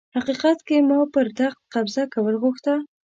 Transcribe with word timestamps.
حقيقت 0.17 0.57
کي 0.67 0.77
ما 0.89 0.97
پر 1.13 1.25
تخت 1.39 1.59
قبضه 1.73 2.03
کول 2.13 2.35
غوښته 2.43 2.73